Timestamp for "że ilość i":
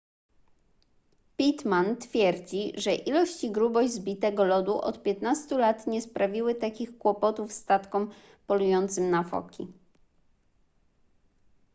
2.75-3.51